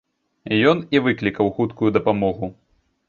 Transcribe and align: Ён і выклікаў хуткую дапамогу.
Ён 0.71 0.77
і 0.95 1.01
выклікаў 1.07 1.53
хуткую 1.59 1.93
дапамогу. 1.99 2.53